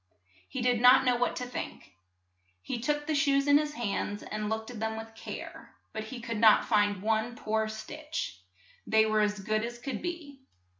He 0.49 0.63
did 0.63 0.81
not 0.81 1.05
know 1.05 1.15
what 1.17 1.35
to 1.35 1.45
think. 1.45 1.93
He 2.63 2.79
took 2.79 3.05
the 3.05 3.13
shoes 3.13 3.45
in 3.45 3.59
his 3.59 3.75
hands, 3.75 4.23
and 4.23 4.49
looked 4.49 4.71
at 4.71 4.79
them 4.79 4.97
with 4.97 5.13
care, 5.13 5.75
but 5.93 6.05
he 6.05 6.19
could 6.21 6.37
not 6.39 6.65
find 6.65 7.03
one 7.03 7.35
poor 7.35 7.67
stitch; 7.69 8.41
they 8.87 9.05
were 9.05 9.21
as 9.21 9.39
good 9.39 9.63
as 9.63 9.77
could 9.77 10.01
be. 10.01 10.39